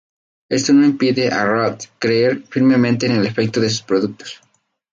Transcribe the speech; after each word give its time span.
Esto 0.49 0.73
no 0.73 0.83
impide 0.83 1.27
a 1.27 1.45
Rath 1.45 1.83
creer 1.99 2.41
firmemente 2.49 3.05
en 3.05 3.11
el 3.11 3.25
efecto 3.27 3.61
de 3.61 3.69
sus 3.69 3.83
productos. 3.83 4.41